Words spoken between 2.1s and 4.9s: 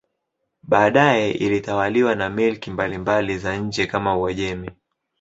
na milki mbalimbali za nje kama Uajemi.